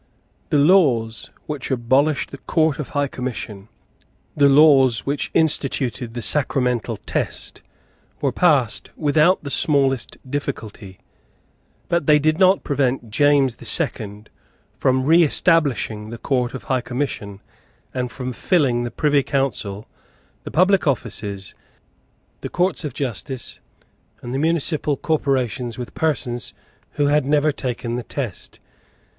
The 0.49 0.57
laws 0.57 1.29
which 1.45 1.69
abolished 1.69 2.31
the 2.31 2.39
Court 2.39 2.79
of 2.79 2.89
High 2.89 3.05
Commission, 3.07 3.67
the 4.35 4.49
laws 4.49 5.01
which 5.05 5.29
instituted 5.35 6.15
the 6.15 6.23
Sacramental 6.23 6.97
Test, 6.97 7.61
were 8.19 8.31
passed 8.31 8.89
without 8.95 9.43
the 9.43 9.51
smallest 9.51 10.17
difficulty; 10.27 10.97
but 11.87 12.07
they 12.07 12.17
did 12.17 12.39
not 12.39 12.63
prevent 12.63 13.11
James 13.11 13.57
the 13.57 13.65
Second 13.65 14.31
from 14.75 15.05
reestablishing 15.05 16.09
the 16.09 16.17
Court 16.17 16.55
of 16.55 16.63
High 16.63 16.81
Commission, 16.81 17.39
and 17.93 18.11
from 18.11 18.33
filling 18.33 18.81
the 18.85 18.89
Privy 18.89 19.21
Council, 19.21 19.87
the 20.45 20.49
public 20.49 20.87
offices, 20.87 21.53
the 22.39 22.49
courts 22.49 22.83
of 22.83 22.95
justice, 22.95 23.59
and 24.23 24.33
the 24.33 24.39
municipal 24.39 24.97
corporations 24.97 25.77
with 25.77 25.93
persons 25.93 26.55
who 26.93 27.05
had 27.05 27.23
never 27.23 27.51
taken 27.51 27.97
the 27.97 28.03
Test. 28.03 28.59